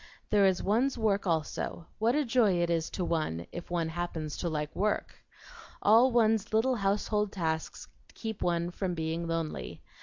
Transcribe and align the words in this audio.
There 0.31 0.47
is 0.47 0.63
one's 0.63 0.97
work 0.97 1.27
also: 1.27 1.85
what 1.99 2.15
a 2.15 2.25
joy 2.25 2.53
it 2.53 2.71
is 2.71 2.89
to 2.89 3.05
one, 3.05 3.45
if 3.51 3.69
one 3.69 3.89
happens 3.89 4.35
to 4.37 4.49
like 4.49 4.75
work. 4.75 5.13
All 5.79 6.11
one's 6.11 6.51
little 6.53 6.77
household 6.77 7.31
tasks 7.31 7.87
keep 8.15 8.41
one 8.41 8.71
from 8.71 8.95
being 8.95 9.27
lonely. 9.27 9.83